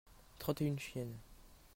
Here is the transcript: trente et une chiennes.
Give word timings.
trente 0.39 0.61
et 0.61 0.65
une 0.65 0.79
chiennes. 0.79 1.15